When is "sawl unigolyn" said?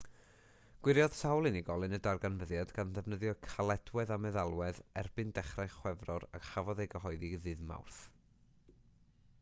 1.17-1.97